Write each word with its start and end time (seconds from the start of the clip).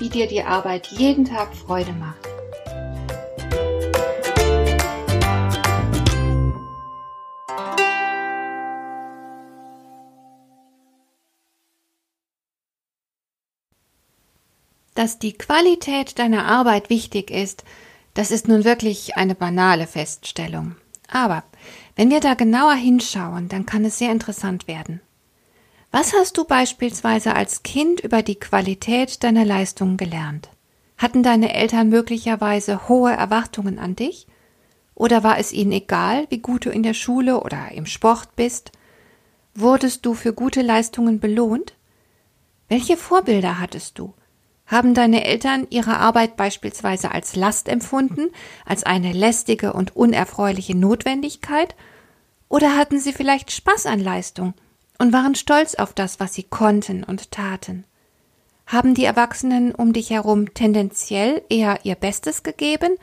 wie 0.00 0.08
dir 0.08 0.26
die 0.26 0.42
Arbeit 0.42 0.88
jeden 0.88 1.24
Tag 1.24 1.54
Freude 1.54 1.92
macht. 1.92 2.16
Dass 14.94 15.18
die 15.18 15.32
Qualität 15.32 16.18
deiner 16.18 16.46
Arbeit 16.46 16.90
wichtig 16.90 17.30
ist, 17.30 17.64
das 18.14 18.30
ist 18.30 18.48
nun 18.48 18.64
wirklich 18.64 19.16
eine 19.16 19.34
banale 19.34 19.86
Feststellung. 19.86 20.76
Aber 21.08 21.44
wenn 21.96 22.10
wir 22.10 22.20
da 22.20 22.34
genauer 22.34 22.74
hinschauen, 22.74 23.48
dann 23.48 23.66
kann 23.66 23.84
es 23.84 23.98
sehr 23.98 24.12
interessant 24.12 24.68
werden. 24.68 25.00
Was 25.92 26.12
hast 26.12 26.38
du 26.38 26.44
beispielsweise 26.44 27.34
als 27.34 27.64
Kind 27.64 27.98
über 27.98 28.22
die 28.22 28.36
Qualität 28.36 29.24
deiner 29.24 29.44
Leistungen 29.44 29.96
gelernt? 29.96 30.48
Hatten 30.96 31.24
deine 31.24 31.52
Eltern 31.52 31.88
möglicherweise 31.88 32.88
hohe 32.88 33.10
Erwartungen 33.10 33.80
an 33.80 33.96
dich? 33.96 34.28
Oder 34.94 35.24
war 35.24 35.38
es 35.38 35.52
ihnen 35.52 35.72
egal, 35.72 36.26
wie 36.28 36.38
gut 36.38 36.66
du 36.66 36.70
in 36.70 36.84
der 36.84 36.94
Schule 36.94 37.40
oder 37.42 37.72
im 37.72 37.86
Sport 37.86 38.36
bist? 38.36 38.70
Wurdest 39.56 40.06
du 40.06 40.14
für 40.14 40.32
gute 40.32 40.62
Leistungen 40.62 41.18
belohnt? 41.18 41.74
Welche 42.68 42.96
Vorbilder 42.96 43.58
hattest 43.58 43.98
du? 43.98 44.14
Haben 44.66 44.94
deine 44.94 45.24
Eltern 45.24 45.66
ihre 45.70 45.96
Arbeit 45.96 46.36
beispielsweise 46.36 47.10
als 47.10 47.34
Last 47.34 47.68
empfunden, 47.68 48.30
als 48.64 48.84
eine 48.84 49.12
lästige 49.12 49.72
und 49.72 49.96
unerfreuliche 49.96 50.76
Notwendigkeit? 50.76 51.74
Oder 52.48 52.76
hatten 52.76 53.00
sie 53.00 53.12
vielleicht 53.12 53.50
Spaß 53.50 53.86
an 53.86 53.98
Leistung 53.98 54.54
und 55.00 55.14
waren 55.14 55.34
stolz 55.34 55.76
auf 55.76 55.94
das, 55.94 56.20
was 56.20 56.34
sie 56.34 56.42
konnten 56.42 57.04
und 57.04 57.30
taten. 57.30 57.84
Haben 58.66 58.92
die 58.92 59.04
Erwachsenen 59.04 59.74
um 59.74 59.94
dich 59.94 60.10
herum 60.10 60.52
tendenziell 60.52 61.42
eher 61.48 61.78
ihr 61.84 61.94
Bestes 61.94 62.42
gegeben 62.42 62.96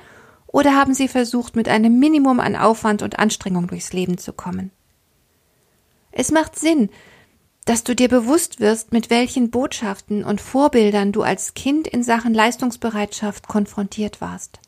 oder 0.45 0.75
haben 0.75 0.93
sie 0.93 1.07
versucht, 1.07 1.55
mit 1.55 1.67
einem 1.67 1.97
Minimum 1.97 2.39
an 2.39 2.55
Aufwand 2.55 3.01
und 3.01 3.17
Anstrengung 3.17 3.65
durchs 3.67 3.93
Leben 3.93 4.19
zu 4.19 4.31
kommen? 4.31 4.69
Es 6.11 6.31
macht 6.31 6.57
Sinn, 6.57 6.91
dass 7.65 7.83
du 7.83 7.95
dir 7.95 8.09
bewusst 8.09 8.59
wirst, 8.59 8.93
mit 8.93 9.09
welchen 9.09 9.49
Botschaften 9.49 10.23
und 10.23 10.39
Vorbildern 10.39 11.11
du 11.11 11.23
als 11.23 11.55
Kind 11.55 11.87
in 11.87 12.03
Sachen 12.03 12.35
Leistungsbereitschaft 12.35 13.47
konfrontiert 13.47 14.21
warst. 14.21 14.59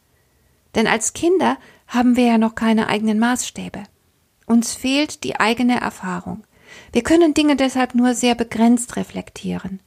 Denn 0.74 0.88
als 0.88 1.14
Kinder 1.14 1.58
haben 1.88 2.16
wir 2.16 2.26
ja 2.26 2.38
noch 2.40 2.56
keine 2.56 2.88
eigenen 2.88 3.20
Maßstäbe. 3.20 3.84
Uns 4.48 4.74
fehlt 4.74 5.24
die 5.24 5.40
eigene 5.40 5.80
Erfahrung. 5.80 6.44
Wir 6.92 7.04
können 7.04 7.34
Dinge 7.34 7.56
deshalb 7.56 7.96
nur 7.96 8.14
sehr 8.14 8.36
begrenzt 8.36 8.96
reflektieren. 8.96 9.80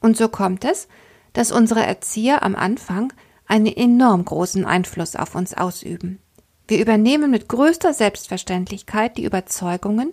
Und 0.00 0.16
so 0.16 0.28
kommt 0.28 0.64
es, 0.64 0.88
dass 1.32 1.52
unsere 1.52 1.84
Erzieher 1.84 2.42
am 2.42 2.54
Anfang 2.54 3.12
einen 3.46 3.66
enorm 3.66 4.24
großen 4.24 4.64
Einfluss 4.64 5.16
auf 5.16 5.34
uns 5.34 5.54
ausüben. 5.54 6.18
Wir 6.66 6.80
übernehmen 6.80 7.30
mit 7.30 7.48
größter 7.48 7.94
Selbstverständlichkeit 7.94 9.16
die 9.16 9.24
Überzeugungen 9.24 10.12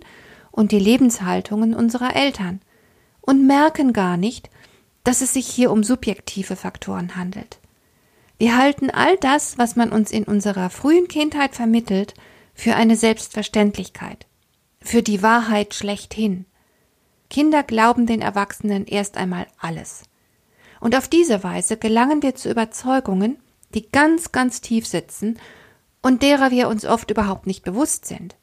und 0.50 0.72
die 0.72 0.78
Lebenshaltungen 0.78 1.74
unserer 1.74 2.16
Eltern 2.16 2.60
und 3.20 3.46
merken 3.46 3.92
gar 3.92 4.16
nicht, 4.16 4.48
dass 5.04 5.20
es 5.20 5.34
sich 5.34 5.46
hier 5.46 5.70
um 5.70 5.84
subjektive 5.84 6.56
Faktoren 6.56 7.14
handelt. 7.16 7.58
Wir 8.38 8.56
halten 8.56 8.90
all 8.90 9.16
das, 9.18 9.58
was 9.58 9.76
man 9.76 9.92
uns 9.92 10.10
in 10.10 10.24
unserer 10.24 10.70
frühen 10.70 11.08
Kindheit 11.08 11.54
vermittelt, 11.54 12.14
für 12.54 12.74
eine 12.74 12.96
Selbstverständlichkeit 12.96 14.26
für 14.86 15.02
die 15.02 15.22
Wahrheit 15.22 15.74
schlechthin. 15.74 16.46
Kinder 17.28 17.62
glauben 17.62 18.06
den 18.06 18.22
Erwachsenen 18.22 18.86
erst 18.86 19.16
einmal 19.16 19.46
alles. 19.58 20.04
Und 20.80 20.94
auf 20.94 21.08
diese 21.08 21.42
Weise 21.42 21.76
gelangen 21.76 22.22
wir 22.22 22.34
zu 22.34 22.50
Überzeugungen, 22.50 23.38
die 23.74 23.90
ganz, 23.90 24.32
ganz 24.32 24.60
tief 24.60 24.86
sitzen 24.86 25.38
und 26.02 26.22
derer 26.22 26.50
wir 26.50 26.68
uns 26.68 26.84
oft 26.84 27.10
überhaupt 27.10 27.46
nicht 27.46 27.64
bewusst 27.64 28.04
sind. 28.04 28.36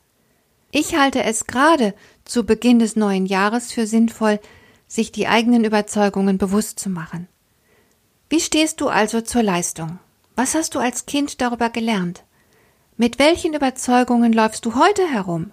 Ich 0.72 0.96
halte 0.96 1.24
es 1.24 1.48
gerade 1.48 1.94
zu 2.26 2.46
Beginn 2.46 2.80
des 2.80 2.96
neuen 2.96 3.25
Jahres 3.25 3.72
für 3.72 3.88
sinnvoll, 3.88 4.40
sich 4.88 5.12
die 5.12 5.28
eigenen 5.28 5.64
Überzeugungen 5.64 6.38
bewusst 6.38 6.80
zu 6.80 6.90
machen. 6.90 7.28
Wie 8.30 8.40
stehst 8.40 8.81
du 8.81 8.90
also 8.90 9.22
zur 9.22 9.44
Leistung? 9.44 10.00
Was 10.36 10.56
hast 10.56 10.75
du 10.75 10.80
als 10.80 11.06
Kind 11.06 11.42
darüber 11.42 11.70
gelernt? 11.70 12.24
Mit 12.98 13.20
welchen 13.20 13.54
Überzeugungen 13.54 14.34
läufst 14.34 14.66
du 14.66 14.75
heute 14.75 15.08
herum? 15.08 15.52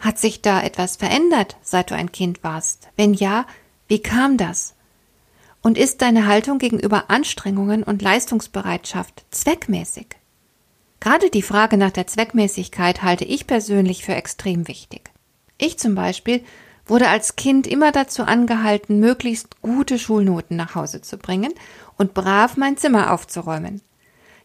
Hat 0.00 0.18
sich 0.18 0.42
da 0.42 0.62
etwas 0.62 0.96
verändert, 0.96 1.56
seit 1.62 1.90
du 1.90 1.94
ein 1.94 2.12
Kind 2.12 2.44
warst? 2.44 2.88
Wenn 2.96 3.14
ja, 3.14 3.46
wie 3.88 4.00
kam 4.00 4.36
das? 4.36 4.74
Und 5.62 5.76
ist 5.76 6.02
deine 6.02 6.26
Haltung 6.26 6.58
gegenüber 6.58 7.10
Anstrengungen 7.10 7.82
und 7.82 8.00
Leistungsbereitschaft 8.00 9.24
zweckmäßig? 9.30 10.06
Gerade 11.00 11.30
die 11.30 11.42
Frage 11.42 11.76
nach 11.76 11.90
der 11.90 12.06
Zweckmäßigkeit 12.06 13.02
halte 13.02 13.24
ich 13.24 13.46
persönlich 13.46 14.04
für 14.04 14.14
extrem 14.14 14.68
wichtig. 14.68 15.10
Ich 15.56 15.78
zum 15.78 15.94
Beispiel 15.94 16.44
wurde 16.86 17.08
als 17.08 17.36
Kind 17.36 17.66
immer 17.66 17.92
dazu 17.92 18.22
angehalten, 18.22 18.98
möglichst 18.98 19.60
gute 19.62 19.98
Schulnoten 19.98 20.56
nach 20.56 20.74
Hause 20.74 21.02
zu 21.02 21.18
bringen 21.18 21.52
und 21.96 22.14
brav 22.14 22.56
mein 22.56 22.76
Zimmer 22.76 23.12
aufzuräumen. 23.12 23.82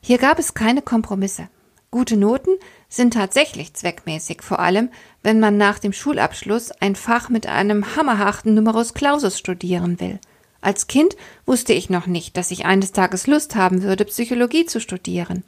Hier 0.02 0.18
gab 0.18 0.40
es 0.40 0.54
keine 0.54 0.82
Kompromisse. 0.82 1.48
Gute 1.90 2.18
Noten 2.18 2.58
sind 2.94 3.16
tatsächlich 3.16 3.74
zweckmäßig, 3.74 4.44
vor 4.44 4.60
allem 4.60 4.90
wenn 5.24 5.40
man 5.40 5.58
nach 5.58 5.80
dem 5.80 5.94
Schulabschluss 5.94 6.72
ein 6.80 6.96
Fach 6.96 7.28
mit 7.28 7.48
einem 7.48 7.96
hammerharten 7.96 8.54
Numerus 8.54 8.94
Clausus 8.94 9.40
studieren 9.40 10.00
will. 10.00 10.20
Als 10.62 10.86
Kind 10.86 11.16
wusste 11.48 11.74
ich 11.74 11.90
noch 11.90 12.06
nicht, 12.06 12.38
dass 12.38 12.52
ich 12.52 12.66
eines 12.66 12.92
Tages 12.92 13.26
Lust 13.26 13.56
haben 13.56 13.82
würde, 13.82 14.06
Psychologie 14.06 14.68
zu 14.68 14.80
studieren. 14.80 15.44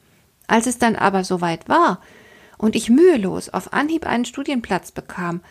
Als 0.48 0.66
es 0.66 0.80
dann 0.80 0.96
aber 0.96 1.24
soweit 1.24 1.70
war 1.70 2.02
und 2.58 2.76
ich 2.76 2.90
mühelos 2.90 3.50
auf 3.50 3.74
Anhieb 3.74 4.08
einen 4.08 4.26
Studienplatz 4.26 4.92
bekam, 4.92 5.42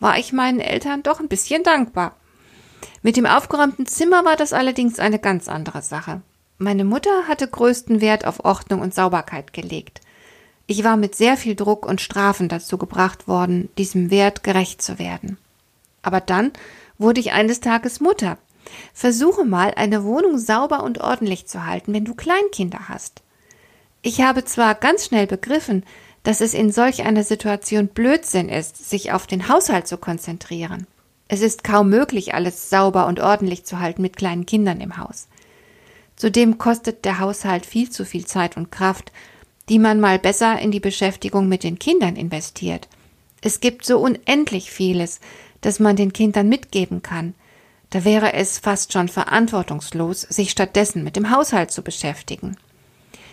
war 0.00 0.18
ich 0.18 0.32
meinen 0.32 0.58
Eltern 0.58 1.04
doch 1.04 1.20
ein 1.20 1.28
bisschen 1.28 1.62
dankbar. 1.62 2.16
Mit 3.02 3.16
dem 3.16 3.26
aufgeräumten 3.26 3.86
Zimmer 3.86 4.24
war 4.24 4.34
das 4.34 4.52
allerdings 4.52 4.98
eine 4.98 5.20
ganz 5.20 5.46
andere 5.46 5.82
Sache. 5.82 6.20
Meine 6.58 6.84
Mutter 6.84 7.28
hatte 7.28 7.46
größten 7.46 8.00
Wert 8.00 8.26
auf 8.26 8.44
Ordnung 8.44 8.80
und 8.80 8.92
Sauberkeit 8.92 9.52
gelegt. 9.52 10.00
Ich 10.66 10.82
war 10.84 10.96
mit 10.96 11.14
sehr 11.14 11.36
viel 11.36 11.54
Druck 11.54 11.86
und 11.86 12.00
Strafen 12.00 12.48
dazu 12.48 12.78
gebracht 12.78 13.28
worden, 13.28 13.68
diesem 13.76 14.10
Wert 14.10 14.42
gerecht 14.42 14.80
zu 14.80 14.98
werden. 14.98 15.36
Aber 16.02 16.20
dann 16.20 16.52
wurde 16.98 17.20
ich 17.20 17.32
eines 17.32 17.60
Tages 17.60 18.00
Mutter. 18.00 18.38
Versuche 18.94 19.44
mal, 19.44 19.74
eine 19.76 20.04
Wohnung 20.04 20.38
sauber 20.38 20.82
und 20.82 21.00
ordentlich 21.00 21.46
zu 21.46 21.66
halten, 21.66 21.92
wenn 21.92 22.04
du 22.04 22.14
Kleinkinder 22.14 22.88
hast. 22.88 23.22
Ich 24.00 24.20
habe 24.20 24.44
zwar 24.44 24.74
ganz 24.74 25.06
schnell 25.06 25.26
begriffen, 25.26 25.84
dass 26.22 26.40
es 26.40 26.54
in 26.54 26.72
solch 26.72 27.04
einer 27.04 27.24
Situation 27.24 27.88
Blödsinn 27.88 28.48
ist, 28.48 28.88
sich 28.88 29.12
auf 29.12 29.26
den 29.26 29.48
Haushalt 29.48 29.86
zu 29.86 29.98
konzentrieren. 29.98 30.86
Es 31.28 31.42
ist 31.42 31.64
kaum 31.64 31.90
möglich, 31.90 32.34
alles 32.34 32.70
sauber 32.70 33.06
und 33.06 33.20
ordentlich 33.20 33.64
zu 33.64 33.80
halten 33.80 34.02
mit 34.02 34.16
kleinen 34.16 34.46
Kindern 34.46 34.80
im 34.80 34.96
Haus. 34.96 35.28
Zudem 36.16 36.58
kostet 36.58 37.04
der 37.04 37.18
Haushalt 37.18 37.66
viel 37.66 37.90
zu 37.90 38.04
viel 38.04 38.26
Zeit 38.26 38.56
und 38.56 38.70
Kraft, 38.70 39.12
die 39.68 39.78
man 39.78 40.00
mal 40.00 40.18
besser 40.18 40.58
in 40.58 40.70
die 40.70 40.80
Beschäftigung 40.80 41.48
mit 41.48 41.64
den 41.64 41.78
Kindern 41.78 42.16
investiert. 42.16 42.88
Es 43.40 43.60
gibt 43.60 43.84
so 43.84 43.98
unendlich 43.98 44.70
vieles, 44.70 45.20
das 45.60 45.80
man 45.80 45.96
den 45.96 46.12
Kindern 46.12 46.48
mitgeben 46.48 47.02
kann. 47.02 47.34
Da 47.90 48.04
wäre 48.04 48.32
es 48.32 48.58
fast 48.58 48.92
schon 48.92 49.08
verantwortungslos, 49.08 50.22
sich 50.22 50.50
stattdessen 50.50 51.04
mit 51.04 51.16
dem 51.16 51.30
Haushalt 51.30 51.70
zu 51.70 51.82
beschäftigen. 51.82 52.56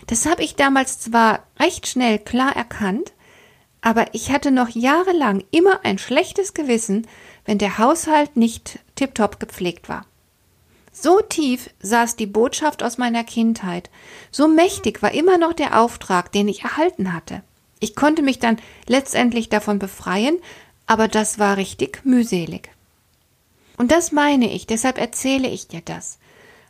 Das 0.06 0.26
habe 0.26 0.42
ich 0.42 0.56
damals 0.56 1.00
zwar 1.00 1.46
recht 1.58 1.86
schnell 1.86 2.18
klar 2.18 2.54
erkannt, 2.56 3.12
aber 3.80 4.14
ich 4.14 4.30
hatte 4.30 4.50
noch 4.50 4.68
jahrelang 4.68 5.44
immer 5.50 5.84
ein 5.84 5.98
schlechtes 5.98 6.54
Gewissen, 6.54 7.06
wenn 7.44 7.58
der 7.58 7.78
Haushalt 7.78 8.36
nicht 8.36 8.78
tiptop 8.94 9.40
gepflegt 9.40 9.88
war. 9.88 10.06
So 10.92 11.20
tief 11.20 11.70
saß 11.80 12.16
die 12.16 12.26
Botschaft 12.26 12.82
aus 12.82 12.98
meiner 12.98 13.24
Kindheit, 13.24 13.90
so 14.30 14.46
mächtig 14.46 15.02
war 15.02 15.12
immer 15.12 15.38
noch 15.38 15.54
der 15.54 15.80
Auftrag, 15.80 16.30
den 16.30 16.48
ich 16.48 16.62
erhalten 16.62 17.14
hatte. 17.14 17.42
Ich 17.80 17.96
konnte 17.96 18.22
mich 18.22 18.38
dann 18.38 18.58
letztendlich 18.86 19.48
davon 19.48 19.78
befreien, 19.78 20.38
aber 20.86 21.08
das 21.08 21.38
war 21.38 21.56
richtig 21.56 22.04
mühselig. 22.04 22.70
Und 23.78 23.90
das 23.90 24.12
meine 24.12 24.52
ich, 24.52 24.66
deshalb 24.66 24.98
erzähle 24.98 25.48
ich 25.48 25.66
dir 25.66 25.80
das. 25.84 26.18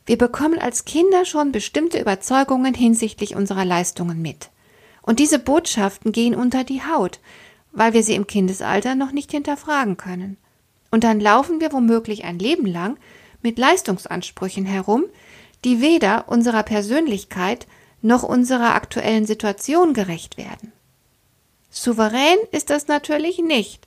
Wir 0.06 0.16
bekommen 0.16 0.58
als 0.58 0.84
Kinder 0.84 1.24
schon 1.24 1.52
bestimmte 1.52 2.00
Überzeugungen 2.00 2.74
hinsichtlich 2.74 3.36
unserer 3.36 3.64
Leistungen 3.64 4.22
mit. 4.22 4.50
Und 5.02 5.19
diese 5.19 5.38
Botschaften 5.38 6.12
gehen 6.12 6.34
unter 6.34 6.64
die 6.64 6.82
Haut, 6.82 7.19
weil 7.72 7.92
wir 7.92 8.02
sie 8.02 8.14
im 8.14 8.26
Kindesalter 8.26 8.94
noch 8.94 9.12
nicht 9.12 9.32
hinterfragen 9.32 9.96
können. 9.96 10.36
Und 10.90 11.04
dann 11.04 11.20
laufen 11.20 11.60
wir 11.60 11.72
womöglich 11.72 12.24
ein 12.24 12.38
Leben 12.38 12.66
lang 12.66 12.96
mit 13.42 13.58
Leistungsansprüchen 13.58 14.66
herum, 14.66 15.04
die 15.64 15.80
weder 15.80 16.28
unserer 16.28 16.62
Persönlichkeit 16.62 17.66
noch 18.00 18.22
unserer 18.22 18.74
aktuellen 18.74 19.26
Situation 19.26 19.94
gerecht 19.94 20.36
werden. 20.36 20.72
Souverän 21.70 22.38
ist 22.50 22.70
das 22.70 22.88
natürlich 22.88 23.38
nicht. 23.38 23.86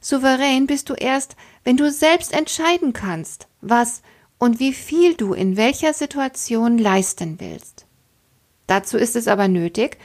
Souverän 0.00 0.66
bist 0.66 0.88
du 0.88 0.94
erst, 0.94 1.36
wenn 1.64 1.76
du 1.76 1.90
selbst 1.90 2.32
entscheiden 2.32 2.92
kannst, 2.92 3.48
was 3.60 4.02
und 4.38 4.60
wie 4.60 4.72
viel 4.72 5.14
du 5.14 5.34
in 5.34 5.56
welcher 5.56 5.92
Situation 5.92 6.78
leisten 6.78 7.40
willst. 7.40 7.86
Dazu 8.66 8.98
ist 8.98 9.16
es 9.16 9.28
aber 9.28 9.48
nötig, 9.48 9.98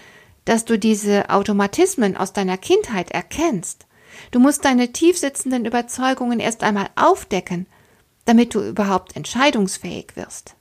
dass 0.46 0.66
du 0.66 0.78
diese 0.78 1.30
Automatismen 1.30 2.18
aus 2.18 2.34
deiner 2.34 2.58
Kindheit 2.58 3.12
erkennst. 3.12 3.86
Du 4.32 4.40
musst 4.40 4.66
deine 4.66 4.92
tiefsitzenden 4.92 5.66
Überzeugungen 5.66 6.40
erst 6.40 6.64
einmal 6.64 6.90
aufdecken, 6.96 7.68
damit 8.26 8.54
du 8.56 8.62
überhaupt 8.62 9.16
entscheidungsfähig 9.16 10.16
wirst. 10.16 10.56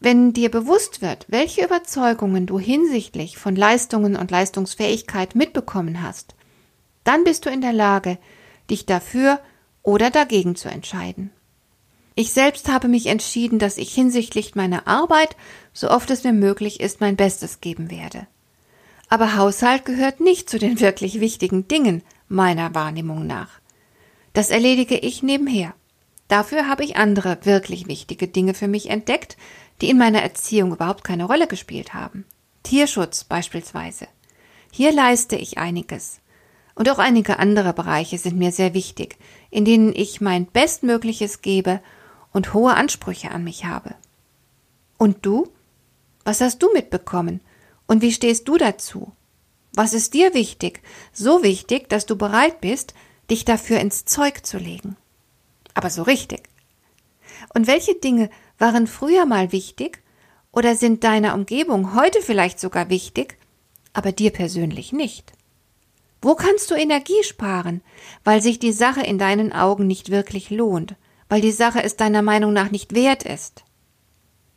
Wenn 0.00 0.32
dir 0.32 0.50
bewusst 0.50 1.02
wird, 1.02 1.26
welche 1.28 1.64
Überzeugungen 1.64 2.46
du 2.46 2.58
hinsichtlich 2.58 3.36
von 3.36 3.56
Leistungen 3.56 4.16
und 4.16 4.30
Leistungsfähigkeit 4.30 5.34
mitbekommen 5.34 6.02
hast, 6.02 6.34
dann 7.02 7.24
bist 7.24 7.46
du 7.46 7.50
in 7.50 7.60
der 7.60 7.72
Lage, 7.72 8.18
dich 8.70 8.86
dafür 8.86 9.40
oder 9.82 10.10
dagegen 10.10 10.54
zu 10.54 10.68
entscheiden. 10.68 11.30
Ich 12.14 12.32
selbst 12.32 12.68
habe 12.68 12.88
mich 12.88 13.06
entschieden, 13.06 13.58
dass 13.58 13.78
ich 13.78 13.94
hinsichtlich 13.94 14.54
meiner 14.54 14.86
Arbeit, 14.86 15.36
so 15.72 15.88
oft 15.90 16.10
es 16.10 16.24
mir 16.24 16.32
möglich 16.32 16.80
ist, 16.80 17.00
mein 17.00 17.16
Bestes 17.16 17.60
geben 17.60 17.90
werde. 17.90 18.26
Aber 19.08 19.36
Haushalt 19.36 19.84
gehört 19.84 20.20
nicht 20.20 20.50
zu 20.50 20.58
den 20.58 20.80
wirklich 20.80 21.20
wichtigen 21.20 21.66
Dingen 21.68 22.02
meiner 22.28 22.74
Wahrnehmung 22.74 23.26
nach. 23.26 23.60
Das 24.32 24.50
erledige 24.50 24.96
ich 24.96 25.22
nebenher. 25.22 25.74
Dafür 26.28 26.68
habe 26.68 26.84
ich 26.84 26.96
andere 26.96 27.38
wirklich 27.44 27.88
wichtige 27.88 28.28
Dinge 28.28 28.54
für 28.54 28.68
mich 28.68 28.90
entdeckt, 28.90 29.36
die 29.80 29.90
in 29.90 29.98
meiner 29.98 30.22
Erziehung 30.22 30.72
überhaupt 30.72 31.04
keine 31.04 31.24
Rolle 31.24 31.46
gespielt 31.46 31.94
haben. 31.94 32.26
Tierschutz 32.62 33.24
beispielsweise. 33.24 34.06
Hier 34.70 34.92
leiste 34.92 35.36
ich 35.36 35.58
einiges. 35.58 36.20
Und 36.74 36.88
auch 36.90 36.98
einige 36.98 37.38
andere 37.38 37.72
Bereiche 37.72 38.18
sind 38.18 38.36
mir 38.36 38.52
sehr 38.52 38.74
wichtig, 38.74 39.16
in 39.50 39.64
denen 39.64 39.92
ich 39.94 40.20
mein 40.20 40.46
Bestmögliches 40.46 41.42
gebe 41.42 41.80
und 42.32 42.54
hohe 42.54 42.74
Ansprüche 42.74 43.30
an 43.30 43.42
mich 43.42 43.64
habe. 43.64 43.94
Und 44.98 45.24
du? 45.24 45.48
Was 46.24 46.40
hast 46.40 46.62
du 46.62 46.70
mitbekommen? 46.72 47.40
Und 47.86 48.02
wie 48.02 48.12
stehst 48.12 48.46
du 48.46 48.58
dazu? 48.58 49.12
Was 49.72 49.94
ist 49.94 50.12
dir 50.12 50.34
wichtig? 50.34 50.82
So 51.12 51.42
wichtig, 51.42 51.88
dass 51.88 52.04
du 52.04 52.16
bereit 52.16 52.60
bist, 52.60 52.94
dich 53.30 53.44
dafür 53.44 53.80
ins 53.80 54.04
Zeug 54.04 54.44
zu 54.44 54.58
legen. 54.58 54.96
Aber 55.78 55.90
so 55.90 56.02
richtig. 56.02 56.42
Und 57.54 57.68
welche 57.68 57.94
Dinge 57.94 58.30
waren 58.58 58.88
früher 58.88 59.26
mal 59.26 59.52
wichtig 59.52 60.02
oder 60.50 60.74
sind 60.74 61.04
deiner 61.04 61.34
Umgebung 61.34 61.94
heute 61.94 62.20
vielleicht 62.20 62.58
sogar 62.58 62.90
wichtig, 62.90 63.38
aber 63.92 64.10
dir 64.10 64.32
persönlich 64.32 64.92
nicht? 64.92 65.32
Wo 66.20 66.34
kannst 66.34 66.72
du 66.72 66.74
Energie 66.74 67.22
sparen, 67.22 67.80
weil 68.24 68.42
sich 68.42 68.58
die 68.58 68.72
Sache 68.72 69.02
in 69.02 69.18
deinen 69.18 69.52
Augen 69.52 69.86
nicht 69.86 70.10
wirklich 70.10 70.50
lohnt, 70.50 70.96
weil 71.28 71.40
die 71.40 71.52
Sache 71.52 71.80
es 71.84 71.94
deiner 71.94 72.22
Meinung 72.22 72.52
nach 72.52 72.72
nicht 72.72 72.92
wert 72.92 73.22
ist? 73.22 73.62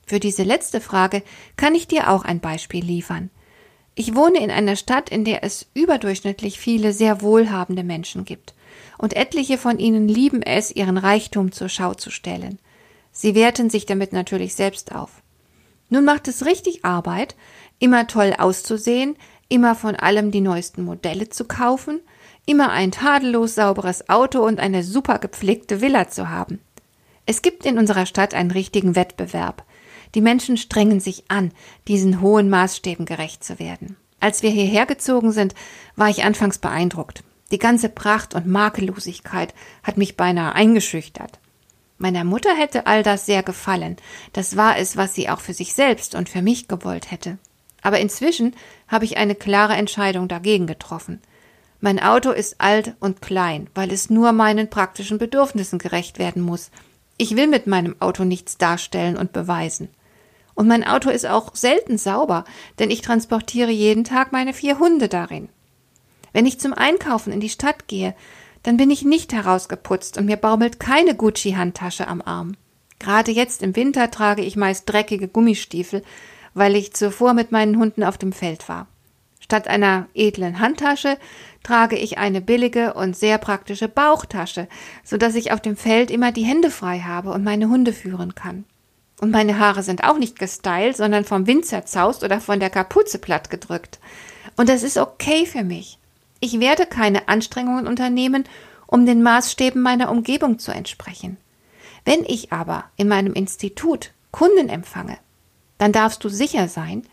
Für 0.08 0.20
diese 0.20 0.42
letzte 0.42 0.82
Frage 0.82 1.22
kann 1.56 1.76
ich 1.76 1.88
dir 1.88 2.10
auch 2.10 2.26
ein 2.26 2.40
Beispiel 2.40 2.84
liefern. 2.84 3.30
Ich 3.94 4.16
wohne 4.16 4.40
in 4.40 4.50
einer 4.50 4.76
Stadt, 4.76 5.12
in 5.12 5.24
der 5.24 5.44
es 5.44 5.68
überdurchschnittlich 5.76 6.60
viele 6.60 6.94
sehr 6.94 7.22
wohlhabende 7.22 7.84
Menschen 7.84 8.26
gibt, 8.26 8.56
und 8.98 9.16
etliche 9.16 9.58
von 9.58 9.80
ihnen 9.80 10.08
lieben 10.08 10.42
es, 10.42 10.76
ihren 10.76 10.98
Reichtum 10.98 11.52
zur 11.52 11.70
Schau 11.70 11.94
zu 11.94 12.10
stellen. 12.10 12.60
Sie 13.12 13.36
werten 13.36 13.70
sich 13.70 13.86
damit 13.86 14.14
natürlich 14.14 14.56
selbst 14.56 14.94
auf. 14.94 15.22
Nun 15.90 16.06
macht 16.06 16.28
es 16.28 16.46
richtig 16.46 16.86
Arbeit, 16.86 17.36
immer 17.80 18.08
toll 18.08 18.34
auszusehen, 18.38 19.16
immer 19.50 19.76
von 19.76 19.96
allem 19.96 20.32
die 20.32 20.42
neuesten 20.42 20.84
Modelle 20.84 21.30
zu 21.30 21.46
kaufen, 21.46 22.00
immer 22.46 22.72
ein 22.72 22.92
tadellos 22.92 23.56
sauberes 23.56 24.10
Auto 24.10 24.40
und 24.46 24.60
eine 24.60 24.84
super 24.84 25.20
gepflegte 25.20 25.82
Villa 25.82 26.08
zu 26.08 26.30
haben. 26.30 26.60
Es 27.26 27.42
gibt 27.42 27.66
in 27.66 27.78
unserer 27.78 28.06
Stadt 28.06 28.34
einen 28.34 28.52
richtigen 28.52 28.96
Wettbewerb. 28.96 29.64
Die 30.16 30.22
Menschen 30.22 30.58
strengen 30.58 31.00
sich 31.00 31.26
an, 31.30 31.52
diesen 31.88 32.22
hohen 32.22 32.50
Maßstäben 32.50 33.06
gerecht 33.06 33.44
zu 33.44 33.60
werden. 33.60 33.98
Als 34.20 34.44
wir 34.44 34.50
hierher 34.50 34.86
gezogen 34.86 35.32
sind, 35.32 35.56
war 35.96 36.10
ich 36.10 36.24
anfangs 36.24 36.60
beeindruckt. 36.60 37.24
Die 37.52 37.60
ganze 37.60 37.90
Pracht 37.90 38.34
und 38.34 38.48
Makellosigkeit 38.48 39.54
hat 39.84 39.98
mich 39.98 40.16
beinahe 40.16 40.54
eingeschüchtert. 40.54 41.40
Meiner 41.98 42.24
Mutter 42.24 42.56
hätte 42.56 42.88
all 42.88 43.04
das 43.04 43.26
sehr 43.26 43.44
gefallen. 43.44 43.98
Das 44.34 44.58
war 44.58 44.78
es, 44.78 44.98
was 44.98 45.14
sie 45.14 45.30
auch 45.30 45.40
für 45.40 45.54
sich 45.54 45.74
selbst 45.74 46.16
und 46.16 46.30
für 46.30 46.42
mich 46.42 46.68
gewollt 46.68 47.12
hätte. 47.12 47.38
Aber 47.84 48.00
inzwischen 48.00 48.56
habe 48.88 49.06
ich 49.06 49.18
eine 49.18 49.36
klare 49.36 49.74
Entscheidung 49.74 50.28
dagegen 50.28 50.66
getroffen. 50.66 51.22
Mein 51.80 52.00
Auto 52.02 52.32
ist 52.32 52.62
alt 52.62 52.96
und 53.00 53.22
klein, 53.22 53.68
weil 53.76 53.92
es 53.92 54.10
nur 54.10 54.32
meinen 54.32 54.70
praktischen 54.70 55.18
Bedürfnissen 55.18 55.78
gerecht 55.78 56.20
werden 56.20 56.42
muss. 56.42 56.72
Ich 57.18 57.36
will 57.36 57.48
mit 57.48 57.68
meinem 57.68 57.96
Auto 58.00 58.24
nichts 58.24 58.58
darstellen 58.58 59.18
und 59.18 59.34
beweisen. 59.34 59.90
Und 60.54 60.68
mein 60.68 60.86
Auto 60.86 61.10
ist 61.10 61.26
auch 61.26 61.56
selten 61.56 61.98
sauber, 61.98 62.46
denn 62.80 62.92
ich 62.92 63.02
transportiere 63.02 63.72
jeden 63.72 64.04
Tag 64.04 64.32
meine 64.32 64.54
vier 64.54 64.80
Hunde 64.80 65.08
darin. 65.08 65.50
Wenn 66.34 66.46
ich 66.46 66.60
zum 66.60 66.74
Einkaufen 66.74 67.34
in 67.34 67.40
die 67.40 67.50
Stadt 67.50 67.88
gehe, 67.88 68.16
dann 68.64 68.78
bin 68.78 68.92
ich 68.92 69.04
nicht 69.04 69.34
herausgeputzt 69.34 70.18
und 70.18 70.26
mir 70.26 70.38
baumelt 70.38 70.80
keine 70.80 71.16
Gucci-Handtasche 71.16 72.08
am 72.08 72.22
Arm. 72.22 72.56
Gerade 73.00 73.32
jetzt 73.32 73.64
im 73.64 73.76
Winter 73.76 74.12
trage 74.12 74.44
ich 74.44 74.56
meist 74.56 74.88
dreckige 74.88 75.28
Gummistiefel, 75.28 76.04
weil 76.54 76.76
ich 76.76 76.94
zuvor 76.94 77.34
mit 77.34 77.52
meinen 77.52 77.80
Hunden 77.80 78.04
auf 78.04 78.18
dem 78.18 78.32
Feld 78.32 78.70
war. 78.70 78.88
Statt 79.40 79.68
einer 79.68 80.08
edlen 80.14 80.60
Handtasche 80.60 81.18
trage 81.64 81.98
ich 81.98 82.18
eine 82.18 82.42
billige 82.42 82.94
und 82.94 83.18
sehr 83.18 83.38
praktische 83.38 83.88
Bauchtasche, 83.88 84.68
so 85.04 85.18
dass 85.18 85.36
ich 85.36 85.52
auf 85.52 85.62
dem 85.62 85.76
Feld 85.76 86.12
immer 86.12 86.32
die 86.32 86.46
Hände 86.46 86.70
frei 86.70 87.00
habe 87.00 87.32
und 87.32 87.44
meine 87.44 87.68
Hunde 87.68 87.92
führen 87.92 88.36
kann. 88.36 88.66
Und 89.20 89.32
meine 89.32 89.60
Haare 89.60 89.84
sind 89.84 90.04
auch 90.04 90.18
nicht 90.18 90.40
gestylt, 90.40 90.98
sondern 90.98 91.26
vom 91.26 91.48
Wind 91.48 91.66
zerzaust 91.66 92.24
oder 92.24 92.40
von 92.40 92.60
der 92.60 92.70
Kapuze 92.70 93.20
platt 93.20 93.50
gedrückt. 93.50 94.00
Und 94.58 94.70
das 94.70 94.84
ist 94.84 94.98
okay 94.98 95.46
für 95.46 95.64
mich. 95.64 96.00
Ich 96.44 96.60
werde 96.60 96.88
keine 96.88 97.28
Anstrengungen 97.28 97.86
unternehmen, 97.86 98.46
um 98.88 99.06
den 99.06 99.22
Maßstäben 99.22 99.80
meiner 99.80 100.10
Umgebung 100.10 100.58
zu 100.58 100.72
entsprechen. 100.72 101.38
Wenn 102.04 102.26
ich 102.26 102.52
aber 102.52 102.86
in 102.98 103.08
meinem 103.08 103.34
Institut 103.34 104.12
Kunden 104.32 104.68
empfange, 104.68 105.20
dann 105.78 105.92
darfst 105.92 106.24
du 106.24 106.30
sicher 106.30 106.68
sein, 106.68 107.04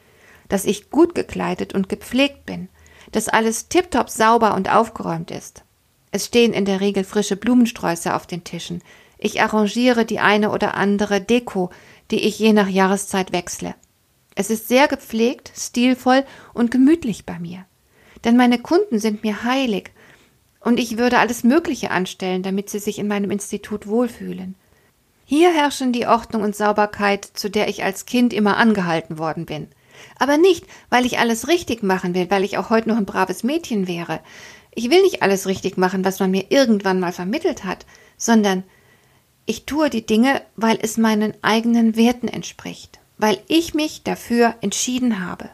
dass 0.49 0.65
ich 0.65 0.89
gut 0.91 1.15
gekleidet 1.15 1.75
und 1.75 1.91
gepflegt 1.91 2.47
bin, 2.47 2.71
dass 3.13 3.29
alles 3.29 3.69
tiptop 3.69 4.09
sauber 4.09 4.55
und 4.55 4.73
aufgeräumt 4.73 5.31
ist. 5.31 5.63
Es 6.11 6.25
stehen 6.25 6.55
in 6.55 6.65
der 6.65 6.81
Regel 6.81 7.05
frische 7.05 7.37
Blumensträuße 7.37 8.15
auf 8.15 8.27
den 8.27 8.45
Tischen. 8.45 8.83
Ich 9.19 9.43
arrangiere 9.43 10.07
die 10.07 10.21
eine 10.21 10.51
oder 10.51 10.75
andere 10.75 11.21
Deko, 11.21 11.69
die 12.11 12.21
ich 12.21 12.39
je 12.39 12.55
nach 12.55 12.69
Jahreszeit 12.69 13.33
wechsle. 13.33 13.75
Es 14.35 14.49
ist 14.49 14.69
sehr 14.69 14.89
gepflegt, 14.89 15.53
stilvoll 15.55 16.25
und 16.55 16.71
gemütlich 16.71 17.27
bei 17.27 17.39
mir 17.39 17.67
denn 18.25 18.37
meine 18.37 18.59
Kunden 18.59 18.99
sind 18.99 19.23
mir 19.23 19.45
heilig, 19.45 19.91
und 20.61 20.81
ich 20.81 20.99
würde 20.99 21.19
alles 21.19 21.45
Mögliche 21.45 21.91
anstellen, 21.91 22.43
damit 22.43 22.69
sie 22.69 22.79
sich 22.79 22.99
in 22.99 23.09
meinem 23.09 23.31
Institut 23.31 23.87
wohlfühlen. 23.87 24.55
Hier 25.25 25.53
herrschen 25.53 25.93
die 25.93 26.07
Ordnung 26.07 26.43
und 26.43 26.57
Sauberkeit, 26.57 27.25
zu 27.25 27.49
der 27.49 27.69
ich 27.69 27.85
als 27.85 28.07
Kind 28.07 28.33
immer 28.33 28.57
angehalten 28.57 29.19
worden 29.19 29.47
bin. 29.47 29.69
Aber 30.19 30.37
nicht, 30.37 30.67
weil 30.91 31.07
ich 31.07 31.19
alles 31.19 31.49
richtig 31.49 31.83
machen 31.83 32.15
will, 32.15 32.31
weil 32.31 32.45
ich 32.45 32.59
auch 32.59 32.71
heute 32.71 32.89
noch 32.89 32.97
ein 32.97 33.07
braves 33.07 33.45
Mädchen 33.45 33.87
wäre. 33.87 34.21
Ich 34.75 34.91
will 34.91 35.03
nicht 35.03 35.23
alles 35.23 35.47
richtig 35.47 35.77
machen, 35.77 36.05
was 36.05 36.21
man 36.21 36.31
mir 36.31 36.47
irgendwann 36.51 37.01
mal 37.01 37.13
vermittelt 37.13 37.65
hat, 37.65 37.85
sondern 38.17 38.65
ich 39.47 39.65
tue 39.65 39.91
die 39.91 40.07
Dinge, 40.07 40.43
weil 40.57 40.79
es 40.81 40.99
meinen 40.99 41.35
eigenen 41.43 41.97
Werten 41.97 42.29
entspricht, 42.29 42.99
weil 43.17 43.39
ich 43.49 43.75
mich 43.75 44.03
dafür 44.03 44.55
entschieden 44.61 45.25
habe. 45.25 45.49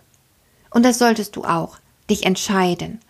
Und 0.70 0.84
das 0.84 0.98
solltest 0.98 1.36
du 1.36 1.44
auch 1.44 1.78
dich 2.10 2.24
entscheiden. 2.24 3.00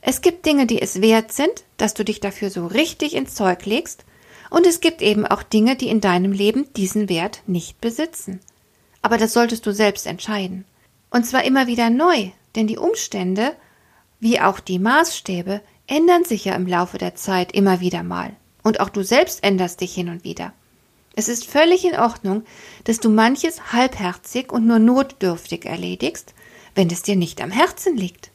Es 0.00 0.20
gibt 0.20 0.46
Dinge, 0.46 0.66
die 0.66 0.80
es 0.80 1.00
wert 1.00 1.32
sind, 1.32 1.64
dass 1.76 1.94
du 1.94 2.04
dich 2.04 2.20
dafür 2.20 2.50
so 2.50 2.66
richtig 2.66 3.14
ins 3.14 3.34
Zeug 3.34 3.66
legst, 3.66 4.04
und 4.48 4.66
es 4.66 4.80
gibt 4.80 5.02
eben 5.02 5.26
auch 5.26 5.42
Dinge, 5.42 5.76
die 5.76 5.88
in 5.88 6.00
deinem 6.00 6.32
Leben 6.32 6.72
diesen 6.74 7.08
Wert 7.08 7.42
nicht 7.46 7.80
besitzen. 7.80 8.40
Aber 9.02 9.18
das 9.18 9.32
solltest 9.32 9.66
du 9.66 9.72
selbst 9.72 10.06
entscheiden. 10.06 10.64
Und 11.10 11.26
zwar 11.26 11.44
immer 11.44 11.66
wieder 11.66 11.90
neu, 11.90 12.30
denn 12.54 12.66
die 12.66 12.78
Umstände, 12.78 13.54
wie 14.20 14.40
auch 14.40 14.60
die 14.60 14.78
Maßstäbe, 14.78 15.60
ändern 15.86 16.24
sich 16.24 16.44
ja 16.44 16.54
im 16.54 16.66
Laufe 16.66 16.98
der 16.98 17.14
Zeit 17.14 17.52
immer 17.52 17.80
wieder 17.80 18.02
mal. 18.02 18.34
Und 18.62 18.80
auch 18.80 18.88
du 18.88 19.02
selbst 19.02 19.44
änderst 19.44 19.80
dich 19.80 19.94
hin 19.94 20.08
und 20.08 20.24
wieder. 20.24 20.52
Es 21.14 21.28
ist 21.28 21.46
völlig 21.46 21.84
in 21.84 21.96
Ordnung, 21.96 22.44
dass 22.84 23.00
du 23.00 23.08
manches 23.08 23.72
halbherzig 23.72 24.52
und 24.52 24.66
nur 24.66 24.78
notdürftig 24.78 25.64
erledigst, 25.64 26.34
wenn 26.76 26.88
es 26.90 27.02
dir 27.02 27.16
nicht 27.16 27.42
am 27.42 27.50
Herzen 27.50 27.96
liegt. 27.96 28.30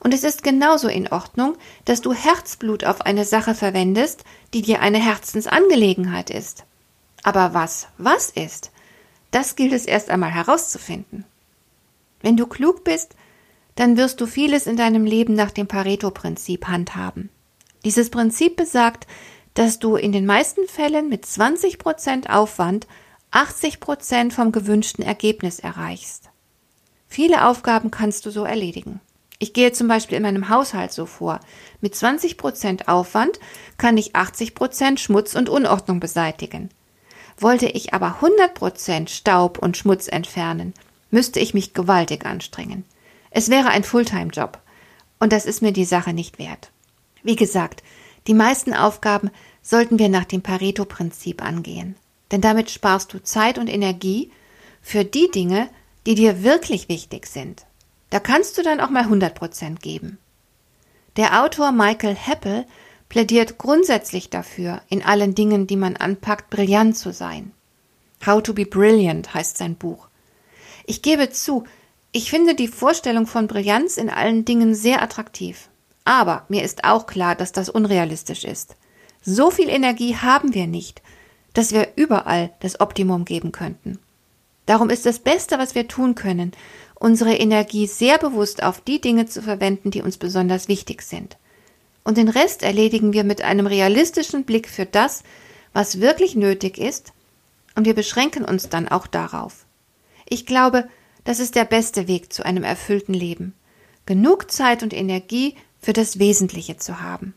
Und 0.00 0.14
es 0.14 0.22
ist 0.22 0.44
genauso 0.44 0.86
in 0.86 1.08
Ordnung, 1.08 1.56
dass 1.84 2.00
du 2.00 2.12
Herzblut 2.12 2.84
auf 2.84 3.00
eine 3.00 3.24
Sache 3.24 3.54
verwendest, 3.54 4.22
die 4.54 4.62
dir 4.62 4.80
eine 4.80 4.98
Herzensangelegenheit 4.98 6.30
ist. 6.30 6.64
Aber 7.24 7.52
was 7.52 7.88
was 7.98 8.30
ist, 8.30 8.70
das 9.32 9.56
gilt 9.56 9.72
es 9.72 9.86
erst 9.86 10.08
einmal 10.10 10.30
herauszufinden. 10.30 11.24
Wenn 12.20 12.36
du 12.36 12.46
klug 12.46 12.84
bist, 12.84 13.16
dann 13.74 13.96
wirst 13.96 14.20
du 14.20 14.26
vieles 14.26 14.66
in 14.66 14.76
deinem 14.76 15.04
Leben 15.04 15.34
nach 15.34 15.50
dem 15.50 15.66
Pareto-Prinzip 15.66 16.66
handhaben. 16.68 17.30
Dieses 17.84 18.10
Prinzip 18.10 18.56
besagt, 18.56 19.06
dass 19.54 19.78
du 19.78 19.96
in 19.96 20.12
den 20.12 20.26
meisten 20.26 20.66
Fällen 20.68 21.08
mit 21.08 21.26
20 21.26 21.78
Prozent 21.78 22.30
Aufwand 22.30 22.86
80 23.30 23.80
Prozent 23.80 24.32
vom 24.32 24.52
gewünschten 24.52 25.04
Ergebnis 25.04 25.58
erreichst. 25.58 26.30
Viele 27.08 27.46
Aufgaben 27.46 27.90
kannst 27.90 28.26
du 28.26 28.30
so 28.30 28.44
erledigen. 28.44 29.00
Ich 29.38 29.52
gehe 29.52 29.72
zum 29.72 29.88
Beispiel 29.88 30.16
in 30.16 30.22
meinem 30.22 30.48
Haushalt 30.48 30.92
so 30.92 31.06
vor. 31.06 31.40
Mit 31.80 31.94
20 31.94 32.36
Prozent 32.36 32.88
Aufwand 32.88 33.38
kann 33.76 33.96
ich 33.96 34.16
80 34.16 34.54
Prozent 34.54 35.00
Schmutz 35.00 35.34
und 35.34 35.48
Unordnung 35.48 36.00
beseitigen. 36.00 36.70
Wollte 37.38 37.66
ich 37.66 37.94
aber 37.94 38.16
100 38.16 38.52
Prozent 38.54 39.10
Staub 39.10 39.58
und 39.58 39.76
Schmutz 39.76 40.08
entfernen, 40.08 40.74
müsste 41.10 41.40
ich 41.40 41.54
mich 41.54 41.72
gewaltig 41.72 42.26
anstrengen. 42.26 42.84
Es 43.30 43.48
wäre 43.48 43.68
ein 43.68 43.84
Fulltime-Job. 43.84 44.58
Und 45.20 45.32
das 45.32 45.46
ist 45.46 45.62
mir 45.62 45.72
die 45.72 45.84
Sache 45.84 46.12
nicht 46.12 46.38
wert. 46.38 46.70
Wie 47.22 47.36
gesagt, 47.36 47.82
die 48.26 48.34
meisten 48.34 48.74
Aufgaben 48.74 49.30
sollten 49.62 49.98
wir 49.98 50.08
nach 50.08 50.24
dem 50.24 50.42
Pareto-Prinzip 50.42 51.42
angehen. 51.42 51.96
Denn 52.30 52.40
damit 52.40 52.70
sparst 52.70 53.12
du 53.12 53.22
Zeit 53.22 53.58
und 53.58 53.68
Energie 53.68 54.30
für 54.82 55.04
die 55.04 55.30
Dinge, 55.30 55.68
die 56.06 56.14
dir 56.14 56.42
wirklich 56.42 56.88
wichtig 56.88 57.26
sind. 57.26 57.66
Da 58.10 58.20
kannst 58.20 58.56
du 58.56 58.62
dann 58.62 58.80
auch 58.80 58.90
mal 58.90 59.04
100 59.04 59.34
Prozent 59.34 59.80
geben. 59.82 60.18
Der 61.16 61.42
Autor 61.42 61.72
Michael 61.72 62.14
Heppel 62.14 62.64
plädiert 63.08 63.58
grundsätzlich 63.58 64.30
dafür, 64.30 64.82
in 64.88 65.02
allen 65.02 65.34
Dingen, 65.34 65.66
die 65.66 65.76
man 65.76 65.96
anpackt, 65.96 66.50
brillant 66.50 66.96
zu 66.96 67.12
sein. 67.12 67.52
How 68.26 68.42
to 68.42 68.52
be 68.52 68.66
brilliant 68.66 69.34
heißt 69.34 69.58
sein 69.58 69.76
Buch. 69.76 70.08
Ich 70.86 71.02
gebe 71.02 71.30
zu, 71.30 71.64
ich 72.12 72.30
finde 72.30 72.54
die 72.54 72.68
Vorstellung 72.68 73.26
von 73.26 73.46
Brillanz 73.46 73.96
in 73.96 74.10
allen 74.10 74.44
Dingen 74.44 74.74
sehr 74.74 75.02
attraktiv. 75.02 75.68
Aber 76.04 76.44
mir 76.48 76.62
ist 76.62 76.84
auch 76.84 77.06
klar, 77.06 77.34
dass 77.34 77.52
das 77.52 77.68
unrealistisch 77.68 78.44
ist. 78.44 78.76
So 79.22 79.50
viel 79.50 79.68
Energie 79.68 80.16
haben 80.16 80.54
wir 80.54 80.66
nicht, 80.66 81.02
dass 81.52 81.72
wir 81.72 81.88
überall 81.96 82.50
das 82.60 82.80
Optimum 82.80 83.24
geben 83.24 83.52
könnten. 83.52 83.98
Darum 84.68 84.90
ist 84.90 85.06
das 85.06 85.18
Beste, 85.18 85.58
was 85.58 85.74
wir 85.74 85.88
tun 85.88 86.14
können, 86.14 86.52
unsere 86.94 87.34
Energie 87.34 87.86
sehr 87.86 88.18
bewusst 88.18 88.62
auf 88.62 88.82
die 88.82 89.00
Dinge 89.00 89.24
zu 89.24 89.40
verwenden, 89.40 89.90
die 89.90 90.02
uns 90.02 90.18
besonders 90.18 90.68
wichtig 90.68 91.00
sind. 91.00 91.38
Und 92.04 92.18
den 92.18 92.28
Rest 92.28 92.62
erledigen 92.62 93.14
wir 93.14 93.24
mit 93.24 93.40
einem 93.40 93.66
realistischen 93.66 94.44
Blick 94.44 94.68
für 94.68 94.84
das, 94.84 95.22
was 95.72 96.02
wirklich 96.02 96.36
nötig 96.36 96.76
ist, 96.76 97.14
und 97.76 97.86
wir 97.86 97.94
beschränken 97.94 98.44
uns 98.44 98.68
dann 98.68 98.88
auch 98.88 99.06
darauf. 99.06 99.64
Ich 100.28 100.44
glaube, 100.44 100.86
das 101.24 101.38
ist 101.38 101.54
der 101.54 101.64
beste 101.64 102.06
Weg 102.06 102.30
zu 102.30 102.44
einem 102.44 102.62
erfüllten 102.62 103.14
Leben. 103.14 103.54
Genug 104.04 104.50
Zeit 104.50 104.82
und 104.82 104.92
Energie 104.92 105.54
für 105.80 105.94
das 105.94 106.18
Wesentliche 106.18 106.76
zu 106.76 107.00
haben. 107.00 107.32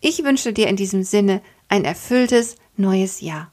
Ich 0.00 0.24
wünsche 0.24 0.52
dir 0.52 0.66
in 0.66 0.74
diesem 0.74 1.04
Sinne 1.04 1.40
ein 1.68 1.84
erfülltes 1.84 2.56
neues 2.76 3.20
Jahr. 3.20 3.52